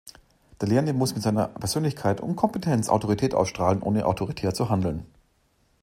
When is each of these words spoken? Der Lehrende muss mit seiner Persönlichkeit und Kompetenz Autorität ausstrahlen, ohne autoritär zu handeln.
Der 0.59 0.67
Lehrende 0.67 0.93
muss 0.93 1.13
mit 1.13 1.21
seiner 1.21 1.49
Persönlichkeit 1.49 2.21
und 2.21 2.35
Kompetenz 2.35 2.89
Autorität 2.89 3.35
ausstrahlen, 3.35 3.83
ohne 3.83 4.07
autoritär 4.07 4.51
zu 4.51 4.67
handeln. 4.67 5.05